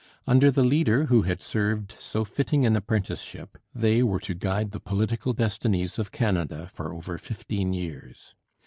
[0.25, 4.79] Under the leader who had served so fitting an apprenticeship they were to guide the
[4.79, 8.33] political destinies of Canada for over fifteen years.